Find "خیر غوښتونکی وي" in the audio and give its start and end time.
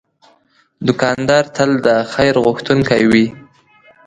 2.13-3.25